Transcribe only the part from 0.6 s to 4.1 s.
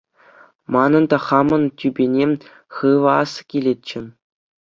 Манӑн та хамӑн тӳпене хывас килетчӗ.